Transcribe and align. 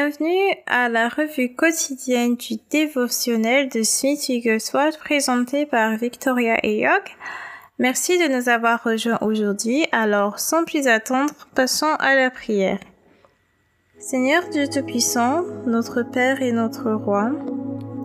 bienvenue 0.00 0.54
à 0.68 0.88
la 0.88 1.08
revue 1.08 1.56
quotidienne 1.56 2.36
du 2.36 2.54
dévotionnel 2.70 3.68
de 3.68 3.82
Smith 3.82 4.26
Wigglesworth 4.28 4.96
présentée 4.96 5.66
par 5.66 5.96
Victoria 5.96 6.54
Ayok. 6.62 7.16
Merci 7.80 8.16
de 8.16 8.32
nous 8.32 8.48
avoir 8.48 8.84
rejoints 8.84 9.18
aujourd'hui. 9.22 9.86
Alors, 9.90 10.38
sans 10.38 10.62
plus 10.62 10.86
attendre, 10.86 11.32
passons 11.56 11.96
à 11.98 12.14
la 12.14 12.30
prière. 12.30 12.78
Seigneur 13.98 14.48
Dieu 14.50 14.68
Tout-Puissant, 14.68 15.42
notre 15.66 16.04
Père 16.04 16.42
et 16.42 16.52
notre 16.52 16.92
Roi, 16.92 17.30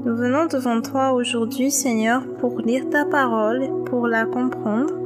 nous 0.03 0.15
venons 0.15 0.47
devant 0.47 0.81
toi 0.81 1.11
aujourd'hui, 1.11 1.69
Seigneur, 1.69 2.23
pour 2.39 2.59
lire 2.61 2.89
ta 2.89 3.05
parole, 3.05 3.83
pour 3.85 4.07
la 4.07 4.25
comprendre 4.25 5.02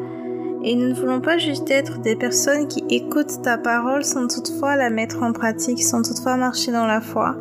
et 0.68 0.76
nous 0.76 0.90
ne 0.90 0.94
voulons 0.94 1.22
pas 1.22 1.38
juste 1.38 1.72
être 1.72 2.00
des 2.00 2.18
personnes 2.18 2.68
qui 2.68 2.84
écoutent 2.90 3.42
ta 3.42 3.58
parole 3.58 4.04
sans 4.04 4.28
toutefois 4.28 4.76
la 4.76 4.90
mettre 4.90 5.24
en 5.24 5.32
pratique, 5.32 5.82
sans 5.82 6.02
toutefois 6.02 6.36
marcher 6.36 6.74
dans 6.74 6.86
la 6.86 7.00
foi. 7.00 7.38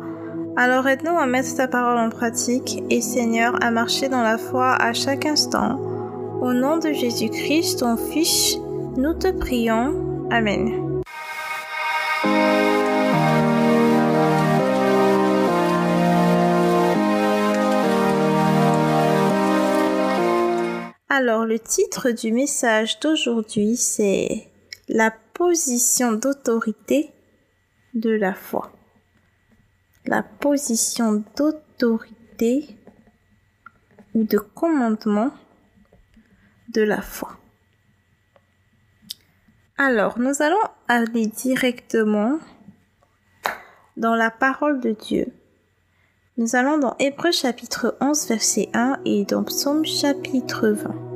Alors 0.55 0.87
aide-nous 0.87 1.17
à 1.17 1.27
mettre 1.27 1.53
ta 1.55 1.67
parole 1.67 1.97
en 1.97 2.09
pratique 2.09 2.81
et 2.89 3.01
Seigneur 3.01 3.61
à 3.61 3.69
marcher 3.69 4.07
dans 4.07 4.21
la 4.21 4.37
foi 4.37 4.75
à 4.75 4.93
chaque 4.93 5.25
instant. 5.25 5.77
Au 6.41 6.53
nom 6.53 6.77
de 6.77 6.93
Jésus-Christ, 6.93 7.79
ton 7.79 7.97
Fils, 7.97 8.57
nous 8.95 9.13
te 9.13 9.29
prions. 9.29 10.29
Amen. 10.31 10.86
Alors, 21.19 21.47
le 21.47 21.57
titre 21.57 22.11
du 22.11 22.31
message 22.31 22.99
d'aujourd'hui, 22.99 23.75
c'est 23.75 24.51
La 24.87 25.09
position 25.33 26.11
d'autorité 26.11 27.09
de 27.95 28.11
la 28.11 28.35
foi. 28.35 28.71
La 30.05 30.21
position 30.21 31.23
d'autorité 31.35 32.67
ou 34.13 34.25
de 34.25 34.37
commandement 34.37 35.31
de 36.69 36.83
la 36.83 37.01
foi. 37.01 37.31
Alors, 39.79 40.19
nous 40.19 40.43
allons 40.43 40.69
aller 40.87 41.25
directement 41.25 42.37
dans 43.95 44.13
la 44.13 44.29
parole 44.29 44.81
de 44.81 44.91
Dieu. 44.91 45.33
Nous 46.37 46.55
allons 46.55 46.77
dans 46.77 46.95
Hébreu 46.99 47.31
chapitre 47.31 47.97
11 48.01 48.27
verset 48.27 48.69
1 48.75 48.99
et 49.05 49.25
dans 49.25 49.43
Psaume 49.43 49.83
chapitre 49.83 50.67
20. 50.67 51.06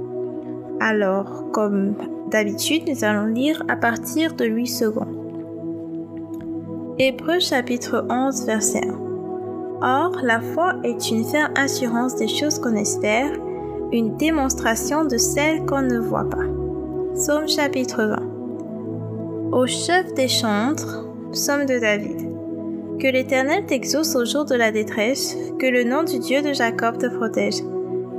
Alors, 0.84 1.52
comme 1.52 1.94
d'habitude, 2.32 2.90
nous 2.90 3.04
allons 3.04 3.28
lire 3.28 3.62
à 3.68 3.76
partir 3.76 4.34
de 4.34 4.46
8 4.46 4.66
secondes. 4.66 5.16
Hébreu 6.98 7.40
chapitre 7.40 8.04
11 8.10 8.48
verset 8.48 8.82
1. 8.88 8.96
Or, 9.84 10.18
la 10.24 10.42
foi 10.42 10.74
est 10.84 11.12
une 11.12 11.24
ferme 11.24 11.54
assurance 11.56 12.16
des 12.16 12.28
choses 12.28 12.58
qu'on 12.58 12.74
espère, 12.74 13.32
une 13.92 14.18
démonstration 14.18 15.06
de 15.06 15.18
celles 15.18 15.68
qu'on 15.68 15.84
ne 15.84 16.00
voit 16.00 16.28
pas. 16.28 16.50
Psaume 17.14 17.48
chapitre 17.48 18.04
20. 19.52 19.56
Au 19.56 19.68
chef 19.68 20.12
des 20.16 20.28
chantres, 20.28 21.06
psaume 21.32 21.68
de 21.68 21.78
David. 21.78 22.28
Que 23.00 23.08
l'Éternel 23.08 23.68
t'exauce 23.68 24.16
au 24.16 24.26
jour 24.26 24.46
de 24.46 24.56
la 24.56 24.72
détresse, 24.72 25.38
que 25.60 25.68
le 25.68 25.84
nom 25.84 26.02
du 26.02 26.18
Dieu 26.18 26.42
de 26.42 26.54
Jacob 26.54 26.98
te 26.98 27.06
protège. 27.06 27.62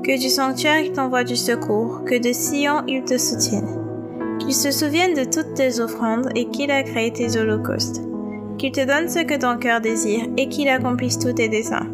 Que 0.04 0.20
du 0.20 0.28
sanctuaire 0.28 0.80
il 0.80 0.90
t'envoie 0.90 1.22
du 1.22 1.36
secours, 1.36 2.02
que 2.04 2.18
de 2.18 2.32
Sion 2.32 2.82
il 2.88 3.04
te 3.04 3.16
soutienne. 3.18 3.68
Qu'il 4.40 4.52
se 4.52 4.72
souvienne 4.72 5.14
de 5.14 5.22
toutes 5.22 5.54
tes 5.54 5.78
offrandes 5.78 6.28
et 6.34 6.46
qu'il 6.46 6.72
agrée 6.72 7.12
tes 7.12 7.38
holocaustes. 7.38 8.02
Qu'il 8.58 8.72
te 8.72 8.84
donne 8.84 9.08
ce 9.08 9.20
que 9.20 9.38
ton 9.38 9.58
cœur 9.58 9.80
désire 9.80 10.26
et 10.36 10.48
qu'il 10.48 10.68
accomplisse 10.68 11.20
tous 11.20 11.34
tes 11.34 11.48
desseins. 11.48 11.86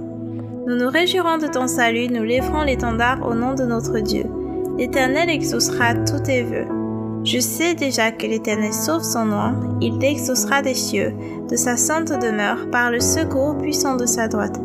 Nous 0.66 0.76
nous 0.76 0.88
réjouirons 0.88 1.36
de 1.36 1.48
ton 1.48 1.66
salut, 1.66 2.08
nous 2.08 2.24
lèverons 2.24 2.62
l'étendard 2.62 3.26
au 3.28 3.34
nom 3.34 3.54
de 3.54 3.64
notre 3.64 3.98
Dieu. 3.98 4.24
L'Éternel 4.78 5.28
exaucera 5.28 5.94
tous 5.94 6.22
tes 6.22 6.42
vœux. 6.42 6.66
Je 7.24 7.40
sais 7.40 7.74
déjà 7.74 8.10
que 8.10 8.26
l'Éternel 8.26 8.72
sauve 8.72 9.02
son 9.02 9.26
nom, 9.26 9.78
il 9.82 9.98
t'exaucera 9.98 10.62
des 10.62 10.74
cieux, 10.74 11.12
de 11.50 11.56
sa 11.56 11.76
sainte 11.76 12.12
demeure, 12.22 12.70
par 12.70 12.90
le 12.90 13.00
secours 13.00 13.58
puissant 13.58 13.96
de 13.96 14.06
sa 14.06 14.28
droite. 14.28 14.58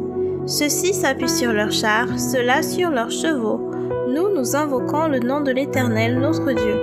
Ceux-ci 0.46 0.94
s'appuient 0.94 1.30
sur 1.30 1.54
leurs 1.54 1.72
chars, 1.72 2.20
ceux-là 2.20 2.64
sur 2.64 2.90
leurs 2.90 3.12
chevaux. 3.12 3.72
Nous, 4.10 4.28
nous 4.36 4.58
invoquons 4.58 5.08
le 5.08 5.20
nom 5.20 5.40
de 5.40 5.52
l'Éternel, 5.52 6.20
notre 6.20 6.52
Dieu. 6.52 6.76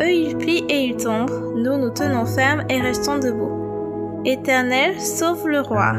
Eux, 0.00 0.12
ils 0.12 0.36
plient 0.36 0.64
et 0.68 0.84
ils 0.84 0.96
tombent, 0.96 1.54
nous, 1.56 1.76
nous 1.76 1.90
tenons 1.90 2.24
ferme 2.24 2.62
et 2.68 2.80
restons 2.80 3.18
debout. 3.18 4.22
Éternel, 4.24 5.00
sauve 5.00 5.48
le 5.48 5.60
roi, 5.60 5.94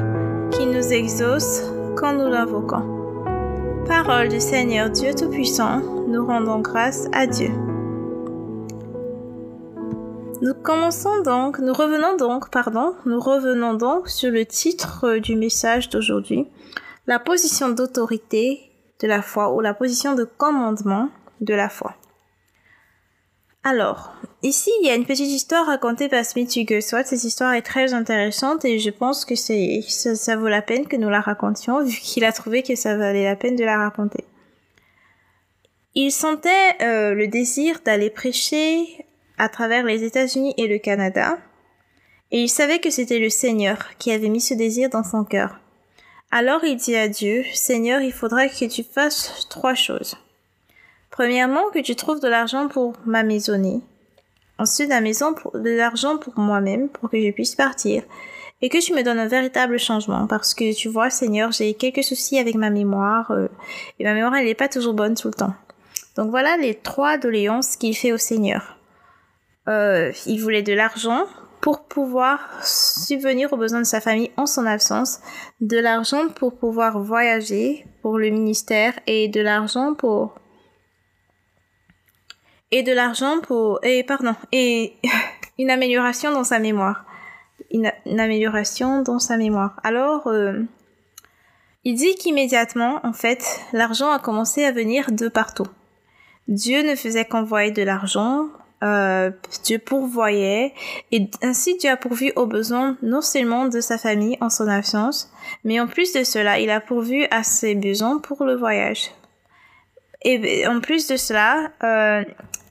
qui 0.52 0.66
nous 0.66 0.94
exauce 0.94 1.64
quand 1.98 2.14
nous 2.14 2.30
l'invoquons. 2.30 3.84
Parole 3.86 4.30
du 4.30 4.40
Seigneur 4.40 4.90
Dieu 4.90 5.14
Tout-Puissant, 5.14 5.82
nous 6.08 6.26
rendons 6.26 6.60
grâce 6.60 7.10
à 7.12 7.28
Dieu. 7.28 7.52
Nous 10.42 10.54
commençons 10.54 11.22
donc, 11.24 11.60
nous 11.60 11.74
revenons 11.74 12.16
donc, 12.16 12.50
pardon, 12.50 12.94
nous 13.06 13.20
revenons 13.20 13.74
donc 13.74 14.08
sur 14.08 14.32
le 14.32 14.46
titre 14.46 15.18
du 15.18 15.36
message 15.36 15.90
d'aujourd'hui 15.90 16.48
la 17.08 17.20
position 17.20 17.70
d'autorité 17.70 18.72
de 19.02 19.08
la 19.08 19.22
foi 19.22 19.54
ou 19.54 19.62
la 19.62 19.74
position 19.74 20.16
de 20.16 20.24
commandement 20.24 21.10
de 21.42 21.54
la 21.54 21.70
foi. 21.70 21.96
Alors, 23.64 24.14
ici, 24.44 24.70
il 24.80 24.88
y 24.88 24.92
a 24.92 24.96
une 24.96 25.06
petite 25.06 25.30
histoire 25.30 25.66
racontée 25.66 26.08
par 26.08 26.24
Smith 26.24 26.56
Wigglesworth. 26.56 27.08
Cette 27.08 27.24
histoire 27.24 27.54
est 27.54 27.64
très 27.64 27.94
intéressante 27.94 28.64
et 28.64 28.78
je 28.78 28.92
pense 28.92 29.26
que 29.26 29.36
ça, 29.36 30.36
vaut 30.36 30.48
la 30.48 30.62
peine 30.62 30.88
que 30.88 30.96
nous 30.96 31.10
la 31.10 31.22
racontions 31.22 31.84
vu 31.84 31.98
qu'il 31.98 32.26
a 32.26 32.32
trouvé 32.32 32.62
que 32.62 32.76
ça 32.76 32.96
valait 32.96 33.24
la 33.24 33.36
peine 33.36 33.56
de 33.56 33.64
la 33.64 33.78
raconter. 33.78 34.24
Il 35.96 36.12
sentait 36.12 36.76
euh, 36.82 37.16
le 37.16 37.28
désir 37.28 37.80
d'aller 37.84 38.12
prêcher 38.12 39.08
à 39.38 39.50
travers 39.50 39.84
les 39.84 40.04
États-Unis 40.04 40.54
et 40.58 40.68
le 40.68 40.78
Canada 40.78 41.38
et 42.32 42.42
il 42.42 42.50
savait 42.50 42.80
que 42.80 42.90
c'était 42.90 43.20
le 43.20 43.30
Seigneur 43.30 43.78
qui 43.98 44.12
avait 44.12 44.30
mis 44.30 44.42
ce 44.42 44.54
désir 44.54 44.90
dans 44.90 45.04
son 45.04 45.24
cœur. 45.24 45.60
Alors 46.38 46.66
il 46.66 46.76
dit 46.76 46.98
à 46.98 47.08
Dieu, 47.08 47.46
Seigneur, 47.54 48.02
il 48.02 48.12
faudra 48.12 48.50
que 48.50 48.66
tu 48.66 48.84
fasses 48.84 49.48
trois 49.50 49.74
choses. 49.74 50.18
Premièrement, 51.10 51.70
que 51.74 51.80
tu 51.80 51.96
trouves 51.96 52.20
de 52.20 52.28
l'argent 52.28 52.68
pour 52.68 52.92
ma 53.06 53.24
maisonnée. 53.24 53.80
Ensuite, 54.58 54.90
la 54.90 55.00
maison 55.00 55.34
pour, 55.34 55.58
de 55.58 55.70
l'argent 55.70 56.18
pour 56.18 56.38
moi-même, 56.38 56.90
pour 56.90 57.10
que 57.10 57.22
je 57.22 57.32
puisse 57.32 57.56
partir. 57.56 58.04
Et 58.62 58.68
que 58.68 58.84
tu 58.84 58.94
me 58.94 59.02
donnes 59.02 59.20
un 59.20 59.30
véritable 59.30 59.80
changement. 59.80 60.28
Parce 60.28 60.54
que 60.54 60.76
tu 60.76 60.90
vois, 60.90 61.10
Seigneur, 61.10 61.54
j'ai 61.54 61.74
quelques 61.74 62.04
soucis 62.04 62.38
avec 62.38 62.56
ma 62.56 62.70
mémoire. 62.70 63.32
Euh, 63.32 63.48
et 64.00 64.04
ma 64.04 64.14
mémoire, 64.14 64.36
elle 64.36 64.44
n'est 64.44 64.56
pas 64.56 64.68
toujours 64.68 64.94
bonne 64.94 65.16
tout 65.16 65.30
le 65.30 65.36
temps. 65.36 65.56
Donc 66.18 66.32
voilà 66.32 66.58
les 66.58 66.76
trois 66.76 67.18
doléances 67.18 67.78
qu'il 67.78 67.96
fait 67.96 68.12
au 68.12 68.18
Seigneur. 68.18 68.78
Euh, 69.70 70.12
il 70.26 70.42
voulait 70.42 70.64
de 70.64 70.74
l'argent 70.74 71.28
pour 71.66 71.88
pouvoir 71.88 72.64
subvenir 72.64 73.52
aux 73.52 73.58
besoins 73.58 73.80
de 73.80 73.86
sa 73.86 74.00
famille 74.00 74.30
en 74.38 74.46
son 74.46 74.68
absence, 74.68 75.20
de 75.62 75.80
l'argent 75.80 76.28
pour 76.30 76.60
pouvoir 76.60 77.00
voyager 77.00 77.88
pour 78.04 78.20
le 78.20 78.30
ministère 78.30 78.94
et 79.08 79.30
de 79.30 79.42
l'argent 79.42 79.96
pour 79.96 80.36
et 82.70 82.84
de 82.84 82.92
l'argent 82.92 83.40
pour 83.42 83.80
et 83.82 84.04
pardon 84.04 84.36
et 84.52 84.94
une 85.58 85.72
amélioration 85.72 86.32
dans 86.32 86.44
sa 86.44 86.60
mémoire. 86.60 87.04
Une, 87.72 87.92
amélioration 88.20 89.02
dans 89.02 89.18
sa 89.18 89.36
mémoire. 89.36 89.80
Alors 89.84 90.28
euh, 90.28 90.62
il 91.84 91.96
dit 91.96 92.14
qu'immédiatement 92.14 93.00
en 93.02 93.14
fait 93.14 93.60
l'argent 93.74 94.12
a 94.12 94.20
commencé 94.20 94.64
à 94.66 94.72
venir 94.72 95.12
de 95.12 95.30
partout. 95.30 95.68
Dieu 96.48 96.88
ne 96.88 96.96
faisait 96.96 97.26
qu'envoyer 97.26 97.72
de 97.72 97.82
l'argent 97.82 98.50
euh, 98.84 99.32
Dieu 99.64 99.82
et 101.12 101.30
ainsi 101.42 101.78
Dieu 101.78 101.90
a 101.90 101.98
pourvu 101.98 102.32
aux 102.36 102.46
besoins 102.46 102.98
non 103.02 103.22
seulement 103.22 103.68
de 103.68 103.80
sa 103.80 103.98
famille 103.98 104.38
en 104.42 104.50
son 104.50 104.68
absence, 104.68 105.32
mais 105.64 105.80
en 105.80 105.88
plus 105.88 106.14
de 106.14 106.24
cela, 106.24 106.60
il 106.60 106.70
a 106.70 106.82
pourvu 106.82 107.26
à 107.32 107.44
ses 107.44 107.76
besoins 107.76 108.20
pour 108.20 108.44
le 108.44 108.56
voyage. 108.56 109.12
Et 110.24 110.66
en 110.68 110.82
plus 110.82 111.08
de 111.08 111.18
cela, 111.18 111.72
euh, 111.84 112.24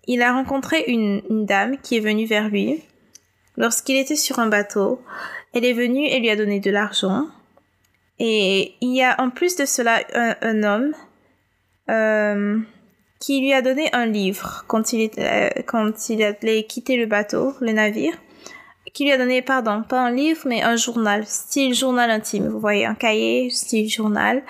il 0.06 0.22
a 0.22 0.32
rencontré 0.32 0.84
une, 0.88 1.22
dame 1.46 1.78
qui 1.78 1.96
est 1.96 2.00
venue 2.00 2.26
vers 2.26 2.48
lui 2.48 2.82
lorsqu'il 3.56 3.96
était 3.96 4.16
sur 4.16 4.40
un 4.40 4.48
bateau. 4.48 5.00
Elle 5.54 5.64
est 5.64 5.72
venue 5.72 6.04
et 6.04 6.18
lui 6.18 6.30
a 6.30 6.36
donné 6.36 6.58
de 6.58 6.70
l'argent. 6.70 7.28
Et 8.18 8.74
il 8.80 8.94
y 8.94 9.02
a 9.02 9.20
en 9.20 9.30
plus 9.30 9.56
de 9.56 9.64
cela 9.64 10.00
un, 10.14 10.62
homme 10.64 10.92
euh, 11.90 12.58
qui 13.20 13.40
lui 13.40 13.52
a 13.52 13.62
donné 13.62 13.88
un 13.92 14.06
livre 14.06 14.64
quand 14.66 14.92
il, 14.92 15.10
euh, 15.18 15.48
quand 15.66 16.08
il 16.08 16.22
allait 16.22 16.64
quitter 16.64 16.96
le 16.96 17.06
bateau, 17.06 17.54
le 17.60 17.72
navire, 17.72 18.14
qui 18.92 19.04
lui 19.04 19.12
a 19.12 19.18
donné, 19.18 19.42
pardon, 19.42 19.82
pas 19.82 20.00
un 20.00 20.10
livre, 20.10 20.42
mais 20.46 20.62
un 20.62 20.76
journal, 20.76 21.24
style 21.26 21.74
journal 21.74 22.10
intime, 22.10 22.48
vous 22.48 22.60
voyez, 22.60 22.86
un 22.86 22.94
cahier, 22.94 23.50
style 23.50 23.90
journal, 23.90 24.42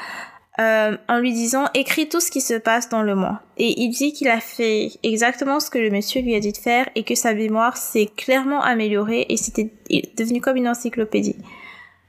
euh, 0.61 0.97
en 1.09 1.19
lui 1.19 1.33
disant 1.33 1.65
écris 1.75 2.09
tout 2.09 2.21
ce 2.21 2.31
qui 2.31 2.41
se 2.41 2.55
passe 2.55 2.89
dans 2.89 3.03
le 3.03 3.15
mois. 3.15 3.41
Et 3.57 3.81
il 3.83 3.91
dit 3.91 4.13
qu'il 4.13 4.29
a 4.29 4.41
fait 4.41 4.91
exactement 5.03 5.59
ce 5.59 5.71
que 5.71 5.79
le 5.79 5.91
monsieur 5.91 6.23
lui 6.23 6.35
a 6.35 6.41
dit 6.41 6.53
de 6.53 6.59
faire 6.59 6.89
et 6.95 7.03
que 7.03 7.15
sa 7.15 7.35
mémoire 7.35 7.77
s'est 7.77 8.09
clairement 8.17 8.63
améliorée 8.63 9.27
et 9.29 9.37
c'était 9.37 9.73
devenu 10.17 10.41
comme 10.41 10.57
une 10.57 10.69
encyclopédie. 10.69 11.37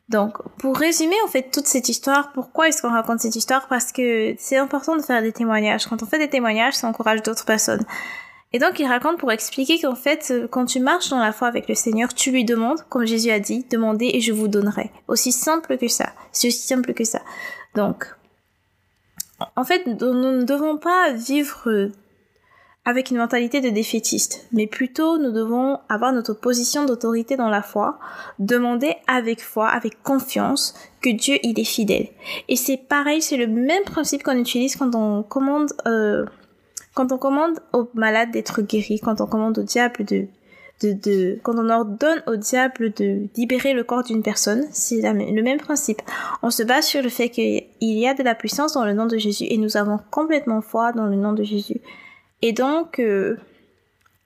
Donc, 0.10 0.38
pour 0.60 0.78
résumer, 0.78 1.16
en 1.26 1.28
fait, 1.28 1.50
toute 1.52 1.66
cette 1.66 1.90
histoire, 1.90 2.32
pourquoi 2.34 2.68
est-ce 2.68 2.82
qu'on 2.82 2.92
raconte 2.92 3.20
cette 3.20 3.36
histoire? 3.36 3.68
Parce 3.68 3.92
que 3.92 4.36
c'est 4.38 4.58
important 4.58 4.96
de 4.96 5.02
faire 5.02 5.22
des 5.22 5.32
témoignages. 5.32 5.88
Quand 5.88 6.04
on 6.04 6.06
fait 6.06 6.20
des 6.20 6.30
témoignages, 6.30 6.76
ça 6.76 6.88
encourage 6.88 7.24
d'autres 7.24 7.46
personnes. 7.46 7.84
Et 8.54 8.60
donc, 8.60 8.80
il 8.80 8.86
raconte 8.86 9.18
pour 9.18 9.32
expliquer 9.32 9.82
qu'en 9.82 9.96
fait, 9.96 10.32
quand 10.52 10.66
tu 10.66 10.80
marches 10.80 11.10
dans 11.10 11.20
la 11.20 11.32
foi 11.32 11.48
avec 11.48 11.68
le 11.68 11.76
Seigneur, 11.76 12.14
tu 12.14 12.32
lui 12.32 12.46
demandes, 12.46 12.86
comme 12.88 13.06
Jésus 13.06 13.32
a 13.32 13.40
dit, 13.40 13.66
demandez 13.70 14.12
et 14.14 14.22
je 14.22 14.32
vous 14.32 14.48
donnerai. 14.48 14.92
Aussi 15.08 15.32
simple 15.32 15.78
que 15.78 15.88
ça. 15.88 16.14
C'est 16.32 16.48
aussi 16.50 16.68
simple 16.68 16.94
que 16.94 17.04
ça. 17.04 17.22
Donc, 17.74 18.06
en 19.56 19.64
fait, 19.64 19.86
nous 19.88 20.14
ne 20.14 20.44
devons 20.44 20.78
pas 20.78 21.12
vivre 21.14 21.90
avec 22.86 23.10
une 23.10 23.18
mentalité 23.18 23.62
de 23.62 23.70
défaitiste, 23.70 24.48
mais 24.52 24.68
plutôt 24.68 25.18
nous 25.18 25.32
devons 25.32 25.80
avoir 25.90 26.14
notre 26.14 26.34
position 26.34 26.86
d'autorité 26.86 27.36
dans 27.36 27.50
la 27.50 27.64
foi, 27.64 28.00
demander 28.38 28.94
avec 29.08 29.42
foi, 29.42 29.68
avec 29.68 30.02
confiance 30.04 30.76
que 31.02 31.10
Dieu 31.10 31.38
il 31.42 31.60
est 31.60 31.64
fidèle. 31.64 32.10
Et 32.48 32.56
c'est 32.56 32.78
pareil, 32.78 33.24
c'est 33.24 33.38
le 33.38 33.48
même 33.48 33.84
principe 33.84 34.22
qu'on 34.22 34.38
utilise 34.38 34.76
quand 34.76 34.94
on 34.94 35.24
commande 35.24 35.72
euh, 35.88 36.26
quand 36.94 37.12
on 37.12 37.18
commande 37.18 37.60
aux 37.74 37.90
malades 37.94 38.32
d'être 38.32 38.62
guéris, 38.62 39.02
quand 39.02 39.20
on 39.20 39.26
commande 39.26 39.58
au 39.58 39.64
diable 39.64 40.06
de 40.06 40.28
de, 40.84 40.92
de, 40.92 41.40
quand 41.42 41.58
on 41.58 41.70
ordonne 41.70 42.22
au 42.28 42.36
diable 42.36 42.92
de 42.94 43.28
libérer 43.38 43.74
le 43.74 43.86
corps 43.86 44.04
d'une 44.04 44.22
personne, 44.22 44.66
c'est 44.72 45.02
le 45.02 45.42
même 45.42 45.60
principe. 45.60 46.02
On 46.44 46.50
se 46.50 46.64
base 46.64 46.86
sur 46.86 47.02
le 47.02 47.08
fait 47.08 47.30
qu'il 47.30 47.64
y 47.82 48.08
a 48.08 48.14
de 48.14 48.24
la 48.24 48.36
puissance 48.36 48.74
dans 48.74 48.84
le 48.84 48.94
nom 48.94 49.06
de 49.06 49.18
Jésus 49.18 49.46
et 49.50 49.58
nous 49.58 49.78
avons 49.78 50.00
complètement 50.12 50.62
foi 50.62 50.92
dans 50.92 51.06
le 51.06 51.16
nom 51.16 51.32
de 51.32 51.44
Jésus. 51.44 51.80
Et 52.48 52.54
donc, 52.54 53.00
euh, 53.00 53.40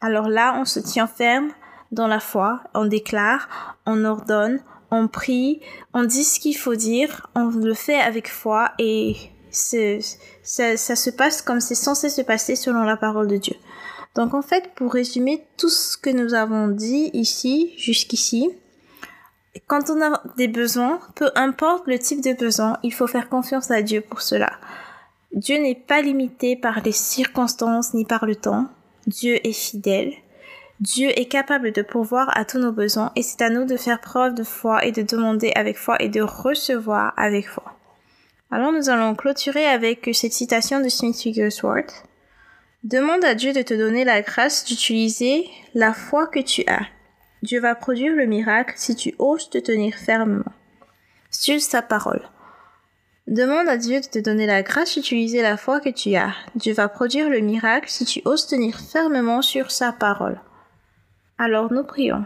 alors 0.01 0.27
là, 0.27 0.57
on 0.59 0.65
se 0.65 0.81
tient 0.81 1.07
ferme 1.07 1.51
dans 1.93 2.05
la 2.05 2.19
foi, 2.19 2.59
on 2.73 2.83
déclare, 2.83 3.77
on 3.85 4.03
ordonne, 4.03 4.59
on 4.91 5.07
prie, 5.07 5.61
on 5.93 6.03
dit 6.03 6.25
ce 6.25 6.41
qu'il 6.41 6.57
faut 6.57 6.75
dire, 6.75 7.27
on 7.33 7.45
le 7.45 7.73
fait 7.73 7.97
avec 7.97 8.29
foi 8.29 8.73
et 8.77 9.15
ça, 9.51 10.75
ça 10.75 10.95
se 10.97 11.09
passe 11.09 11.41
comme 11.41 11.61
c'est 11.61 11.75
censé 11.75 12.09
se 12.09 12.21
passer 12.21 12.57
selon 12.57 12.83
la 12.83 12.97
parole 12.97 13.29
de 13.29 13.37
Dieu. 13.37 13.55
Donc 14.15 14.33
en 14.33 14.41
fait, 14.41 14.71
pour 14.75 14.91
résumer 14.91 15.47
tout 15.55 15.69
ce 15.69 15.95
que 15.95 16.09
nous 16.09 16.33
avons 16.33 16.67
dit 16.67 17.11
ici, 17.13 17.73
jusqu'ici, 17.77 18.49
quand 19.67 19.89
on 19.89 20.01
a 20.01 20.21
des 20.35 20.49
besoins, 20.49 20.99
peu 21.15 21.31
importe 21.35 21.87
le 21.87 21.97
type 21.97 22.21
de 22.21 22.33
besoin, 22.33 22.79
il 22.83 22.93
faut 22.93 23.07
faire 23.07 23.29
confiance 23.29 23.71
à 23.71 23.81
Dieu 23.81 24.01
pour 24.01 24.21
cela. 24.21 24.59
Dieu 25.31 25.57
n'est 25.57 25.75
pas 25.75 26.01
limité 26.01 26.55
par 26.55 26.81
les 26.81 26.91
circonstances 26.91 27.93
ni 27.93 28.05
par 28.05 28.25
le 28.25 28.35
temps. 28.35 28.67
Dieu 29.07 29.39
est 29.47 29.53
fidèle. 29.53 30.13
Dieu 30.79 31.09
est 31.19 31.25
capable 31.25 31.71
de 31.71 31.81
pourvoir 31.81 32.35
à 32.37 32.45
tous 32.45 32.57
nos 32.57 32.71
besoins 32.71 33.11
et 33.15 33.21
c'est 33.21 33.41
à 33.41 33.49
nous 33.49 33.65
de 33.65 33.77
faire 33.77 33.99
preuve 33.99 34.33
de 34.33 34.43
foi 34.43 34.85
et 34.85 34.91
de 34.91 35.01
demander 35.01 35.51
avec 35.55 35.77
foi 35.77 36.01
et 36.01 36.09
de 36.09 36.21
recevoir 36.21 37.13
avec 37.17 37.47
foi. 37.47 37.75
Alors 38.49 38.71
nous 38.71 38.89
allons 38.89 39.13
clôturer 39.13 39.65
avec 39.65 40.09
cette 40.13 40.33
citation 40.33 40.79
de 40.79 40.89
Smith 40.89 41.21
Wigglesworth. 41.25 42.05
Demande 42.83 43.25
à 43.25 43.35
Dieu 43.35 43.51
de 43.51 43.61
te 43.61 43.73
donner 43.73 44.05
la 44.05 44.21
grâce 44.21 44.63
d'utiliser 44.63 45.47
la 45.75 45.93
foi 45.93 46.27
que 46.27 46.39
tu 46.39 46.63
as. 46.67 46.87
Dieu 47.43 47.59
va 47.59 47.75
produire 47.75 48.15
le 48.15 48.25
miracle 48.25 48.73
si 48.77 48.95
tu 48.95 49.13
oses 49.19 49.49
te 49.49 49.57
tenir 49.57 49.95
fermement 49.95 50.51
sur 51.29 51.59
sa 51.61 51.81
parole. 51.81 52.21
Demande 53.29 53.69
à 53.69 53.77
Dieu 53.77 54.01
de 54.01 54.07
te 54.07 54.17
donner 54.17 54.47
la 54.47 54.63
grâce 54.63 54.95
d'utiliser 54.95 55.43
la 55.43 55.55
foi 55.55 55.79
que 55.79 55.89
tu 55.89 56.15
as. 56.15 56.33
Dieu 56.55 56.73
va 56.73 56.89
produire 56.89 57.29
le 57.29 57.41
miracle 57.41 57.87
si 57.87 58.03
tu 58.03 58.23
oses 58.25 58.47
tenir 58.47 58.79
fermement 58.79 59.43
sur 59.43 59.69
sa 59.69 59.91
parole. 59.91 60.41
Alors 61.37 61.71
nous 61.71 61.83
prions. 61.83 62.25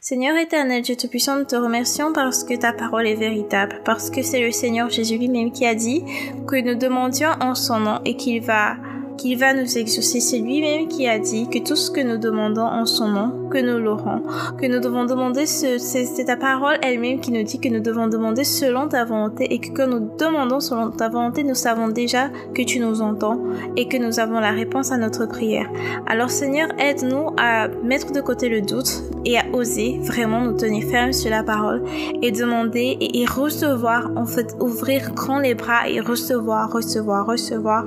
Seigneur 0.00 0.36
éternel, 0.36 0.82
Dieu 0.82 0.94
Tout-Puissant, 0.94 1.36
nous 1.36 1.46
te 1.46 1.56
remercions 1.56 2.12
parce 2.12 2.44
que 2.44 2.54
ta 2.54 2.72
parole 2.72 3.08
est 3.08 3.16
véritable, 3.16 3.80
parce 3.84 4.08
que 4.08 4.22
c'est 4.22 4.40
le 4.40 4.52
Seigneur 4.52 4.88
Jésus 4.88 5.18
lui-même 5.18 5.50
qui 5.50 5.66
a 5.66 5.74
dit 5.74 6.04
que 6.46 6.62
nous 6.62 6.78
demandions 6.78 7.32
en 7.40 7.56
son 7.56 7.80
nom 7.80 8.00
et 8.04 8.16
qu'il 8.16 8.44
va 8.44 8.76
qu'il 9.18 9.36
va 9.36 9.52
nous 9.52 9.78
exaucer. 9.78 10.20
C'est 10.20 10.38
lui-même 10.38 10.86
qui 10.86 11.08
a 11.08 11.18
dit 11.18 11.48
que 11.48 11.58
tout 11.58 11.74
ce 11.74 11.90
que 11.90 12.00
nous 12.00 12.18
demandons 12.18 12.66
en 12.66 12.86
son 12.86 13.08
nom, 13.08 13.45
que 13.48 13.58
nous 13.58 13.82
l'aurons, 13.82 14.22
que 14.58 14.66
nous 14.66 14.80
devons 14.80 15.04
demander, 15.04 15.46
ce, 15.46 15.78
c'est 15.78 16.24
ta 16.24 16.36
parole 16.36 16.76
elle-même 16.82 17.20
qui 17.20 17.32
nous 17.32 17.42
dit 17.42 17.60
que 17.60 17.68
nous 17.68 17.80
devons 17.80 18.08
demander 18.08 18.44
selon 18.44 18.88
ta 18.88 19.04
volonté 19.04 19.52
et 19.52 19.58
que 19.58 19.70
quand 19.72 19.86
nous 19.86 20.10
demandons 20.18 20.60
selon 20.60 20.90
ta 20.90 21.08
volonté, 21.08 21.42
nous 21.44 21.54
savons 21.54 21.88
déjà 21.88 22.28
que 22.54 22.62
tu 22.62 22.80
nous 22.80 23.00
entends 23.00 23.38
et 23.76 23.88
que 23.88 23.96
nous 23.96 24.20
avons 24.20 24.40
la 24.40 24.50
réponse 24.50 24.92
à 24.92 24.98
notre 24.98 25.26
prière. 25.26 25.68
Alors 26.06 26.30
Seigneur, 26.30 26.68
aide-nous 26.78 27.30
à 27.36 27.68
mettre 27.68 28.12
de 28.12 28.20
côté 28.20 28.48
le 28.48 28.62
doute 28.62 29.02
et 29.24 29.38
à 29.38 29.44
oser 29.52 29.98
vraiment 30.02 30.40
nous 30.40 30.56
tenir 30.56 30.84
fermes 30.88 31.12
sur 31.12 31.30
la 31.30 31.42
parole 31.42 31.82
et 32.22 32.30
demander 32.30 32.96
et, 33.00 33.22
et 33.22 33.26
recevoir, 33.26 34.10
en 34.16 34.26
fait, 34.26 34.54
ouvrir 34.60 35.12
grand 35.14 35.38
les 35.38 35.54
bras 35.54 35.88
et 35.88 36.00
recevoir, 36.00 36.72
recevoir, 36.72 37.26
recevoir 37.26 37.86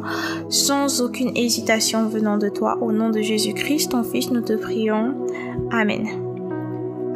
sans 0.50 1.02
aucune 1.02 1.32
hésitation 1.36 2.08
venant 2.08 2.38
de 2.38 2.50
toi. 2.50 2.78
Au 2.82 2.92
nom 2.92 3.10
de 3.10 3.22
Jésus-Christ, 3.22 3.92
ton 3.92 4.04
Fils, 4.04 4.32
nous 4.32 4.42
te 4.42 4.54
prions. 4.54 5.16
Amen. 5.72 6.30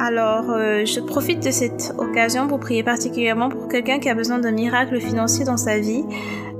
Alors, 0.00 0.50
euh, 0.50 0.84
je 0.84 1.00
profite 1.00 1.42
de 1.42 1.50
cette 1.50 1.94
occasion 1.98 2.48
pour 2.48 2.60
prier 2.60 2.82
particulièrement 2.82 3.48
pour 3.48 3.68
quelqu'un 3.68 3.98
qui 3.98 4.08
a 4.08 4.14
besoin 4.14 4.38
d'un 4.38 4.50
miracle 4.50 5.00
financier 5.00 5.44
dans 5.44 5.56
sa 5.56 5.78
vie. 5.78 6.04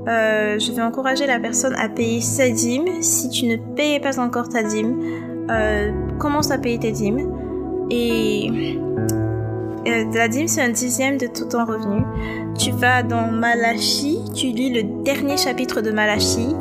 Euh, 0.07 0.57
je 0.57 0.71
vais 0.71 0.81
encourager 0.81 1.25
la 1.27 1.39
personne 1.39 1.75
à 1.75 1.89
payer 1.89 2.21
sa 2.21 2.49
dîme. 2.49 2.85
Si 3.01 3.29
tu 3.29 3.47
ne 3.47 3.57
payais 3.75 3.99
pas 3.99 4.19
encore 4.19 4.49
ta 4.49 4.63
dîme, 4.63 4.99
euh, 5.49 5.91
commence 6.17 6.51
à 6.51 6.57
payer 6.57 6.79
tes 6.79 6.91
dîmes. 6.91 7.31
Et 7.91 8.79
la 9.85 10.27
dîme, 10.27 10.47
c'est 10.47 10.61
un 10.61 10.69
dixième 10.69 11.17
de 11.17 11.27
tout 11.27 11.45
ton 11.45 11.65
revenu. 11.65 12.03
Tu 12.57 12.71
vas 12.71 13.03
dans 13.03 13.31
Malachi, 13.31 14.19
tu 14.33 14.47
lis 14.47 14.71
le 14.71 15.03
dernier 15.03 15.37
chapitre 15.37 15.81
de 15.81 15.91
Malachi 15.91 16.55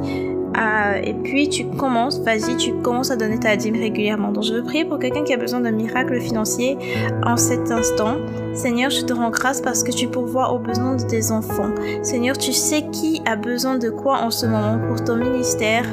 euh, 0.56 1.00
et 1.02 1.14
puis 1.14 1.48
tu 1.48 1.66
commences, 1.66 2.20
vas-y, 2.20 2.56
tu 2.56 2.74
commences 2.74 3.10
à 3.10 3.16
donner 3.16 3.38
ta 3.38 3.56
dîme 3.56 3.74
régulièrement. 3.74 4.30
Donc 4.30 4.44
je 4.44 4.54
veux 4.54 4.62
prier 4.62 4.84
pour 4.84 4.98
quelqu'un 4.98 5.24
qui 5.24 5.32
a 5.32 5.36
besoin 5.36 5.60
d'un 5.60 5.72
miracle 5.72 6.20
financier 6.20 6.78
en 7.24 7.36
cet 7.36 7.70
instant. 7.70 8.16
Seigneur, 8.54 8.90
je 8.90 9.02
te 9.02 9.12
rends 9.12 9.30
grâce 9.30 9.60
parce 9.60 9.82
que 9.82 9.90
tu 9.90 10.06
pourvois 10.08 10.52
aux 10.52 10.58
besoins 10.58 10.96
de 10.96 11.02
tes 11.02 11.32
enfants. 11.32 11.70
Seigneur, 12.02 12.38
tu 12.38 12.52
sais 12.52 12.84
qui 12.92 13.20
a 13.26 13.36
besoin 13.36 13.78
de 13.78 13.90
quoi 13.90 14.18
en 14.20 14.30
ce 14.30 14.46
moment 14.46 14.78
pour 14.88 15.02
ton 15.02 15.16
ministère, 15.16 15.84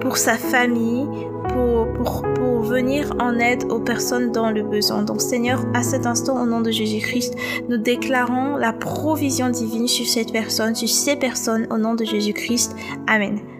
pour 0.00 0.18
sa 0.18 0.34
famille, 0.34 1.06
pour, 1.48 1.92
pour, 1.94 2.22
pour 2.34 2.60
venir 2.60 3.14
en 3.20 3.38
aide 3.38 3.64
aux 3.70 3.80
personnes 3.80 4.32
dans 4.32 4.50
le 4.50 4.62
besoin. 4.62 5.02
Donc 5.02 5.22
Seigneur, 5.22 5.64
à 5.72 5.82
cet 5.82 6.04
instant, 6.04 6.42
au 6.42 6.46
nom 6.46 6.60
de 6.60 6.70
Jésus-Christ, 6.70 7.34
nous 7.70 7.78
déclarons 7.78 8.56
la 8.56 8.74
provision 8.74 9.48
divine 9.48 9.88
sur 9.88 10.06
cette 10.06 10.32
personne, 10.32 10.74
sur 10.74 10.88
ces 10.88 11.16
personnes, 11.16 11.66
au 11.70 11.78
nom 11.78 11.94
de 11.94 12.04
Jésus-Christ. 12.04 12.76
Amen. 13.06 13.53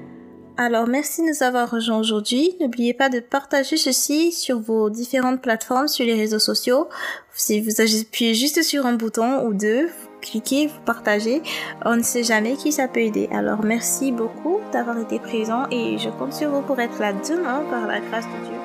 Alors 0.57 0.87
merci 0.87 1.23
de 1.23 1.29
nous 1.29 1.43
avoir 1.43 1.69
rejoints 1.69 1.99
aujourd'hui. 1.99 2.55
N'oubliez 2.61 2.95
pas 2.95 3.09
de 3.09 3.19
partager 3.19 3.77
ceci 3.77 4.31
sur 4.31 4.61
vos 4.61 4.89
différentes 4.89 5.43
plateformes, 5.43 5.89
sur 5.89 6.07
les 6.07 6.15
réseaux 6.15 6.39
sociaux. 6.39 6.89
Si 7.35 7.61
vous 7.61 7.81
appuyez 7.81 8.35
juste 8.35 8.63
sur 8.63 8.87
un 8.87 8.93
bouton 8.93 9.45
ou 9.47 9.53
deux, 9.53 9.89
cliquez, 10.21 10.69
vous 10.69 10.81
partagez. 10.87 11.43
On 11.85 11.97
ne 11.97 12.03
sait 12.03 12.23
jamais 12.23 12.55
qui 12.55 12.71
ça 12.71 12.87
peut 12.87 13.01
aider. 13.01 13.29
Alors 13.33 13.65
merci 13.65 14.13
beaucoup 14.13 14.61
d'avoir 14.73 14.97
été 14.99 15.19
présent 15.19 15.65
et 15.73 15.99
je 15.99 16.09
compte 16.11 16.33
sur 16.33 16.51
vous 16.51 16.63
pour 16.63 16.79
être 16.79 17.01
là 17.01 17.13
demain 17.13 17.65
par 17.69 17.89
la 17.89 17.99
grâce 17.99 18.27
de 18.27 18.47
Dieu. 18.47 18.59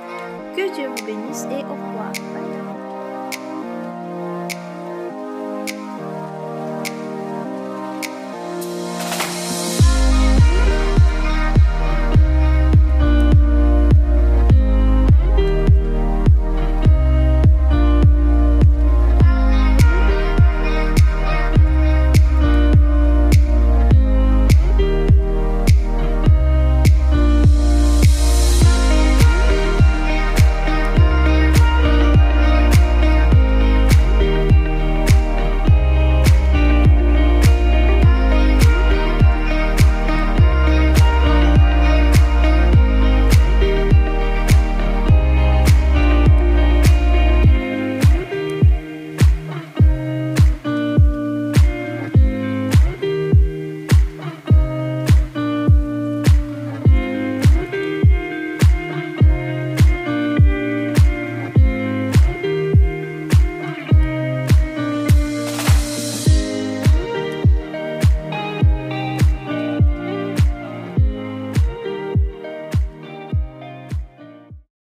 Que 0.56 0.76
Dieu 0.76 0.90
vous 0.90 1.06
bénisse 1.06 1.46
et 1.46 1.64
au 1.64 1.74
revoir. 1.74 2.12